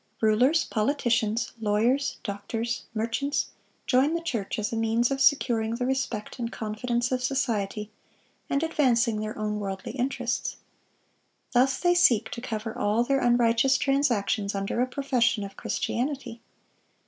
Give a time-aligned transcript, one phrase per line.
[0.19, 3.51] Rulers, politicians, lawyers, doctors, merchants,
[3.85, 7.91] join the church as a means of securing the respect and confidence of society,
[8.49, 10.55] and advancing their own worldly interests.
[11.51, 16.41] Thus they seek to cover all their unrighteous transactions under a profession of Christianity.